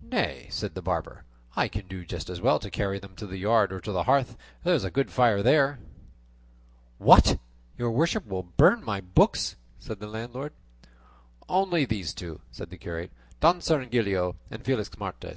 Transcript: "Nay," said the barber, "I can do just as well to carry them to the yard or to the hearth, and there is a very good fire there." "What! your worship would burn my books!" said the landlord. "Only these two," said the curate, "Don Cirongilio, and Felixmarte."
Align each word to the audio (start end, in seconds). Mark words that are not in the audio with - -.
"Nay," 0.00 0.46
said 0.50 0.74
the 0.74 0.80
barber, 0.80 1.24
"I 1.54 1.68
can 1.68 1.86
do 1.86 2.02
just 2.02 2.30
as 2.30 2.40
well 2.40 2.58
to 2.60 2.70
carry 2.70 2.98
them 2.98 3.14
to 3.16 3.26
the 3.26 3.36
yard 3.36 3.74
or 3.74 3.80
to 3.80 3.92
the 3.92 4.04
hearth, 4.04 4.30
and 4.30 4.38
there 4.64 4.72
is 4.74 4.84
a 4.84 4.84
very 4.86 4.92
good 4.94 5.10
fire 5.12 5.42
there." 5.42 5.78
"What! 6.96 7.38
your 7.76 7.90
worship 7.90 8.24
would 8.24 8.56
burn 8.56 8.82
my 8.82 9.02
books!" 9.02 9.56
said 9.78 10.00
the 10.00 10.06
landlord. 10.06 10.54
"Only 11.46 11.84
these 11.84 12.14
two," 12.14 12.40
said 12.50 12.70
the 12.70 12.78
curate, 12.78 13.10
"Don 13.40 13.60
Cirongilio, 13.60 14.36
and 14.50 14.64
Felixmarte." 14.64 15.36